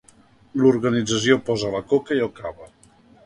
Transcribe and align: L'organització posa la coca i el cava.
L'organització 0.61 1.37
posa 1.49 1.73
la 1.75 1.83
coca 1.93 2.19
i 2.21 2.25
el 2.29 2.35
cava. 2.41 2.71